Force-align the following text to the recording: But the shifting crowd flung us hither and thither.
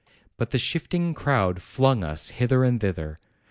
But 0.35 0.49
the 0.49 0.57
shifting 0.57 1.13
crowd 1.13 1.61
flung 1.61 2.03
us 2.03 2.29
hither 2.29 2.63
and 2.63 2.81
thither. 2.81 3.19